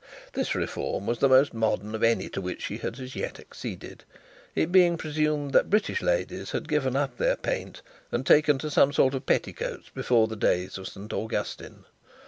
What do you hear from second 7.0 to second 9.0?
their paint and taken to some